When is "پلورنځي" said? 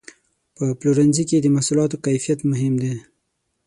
0.79-1.23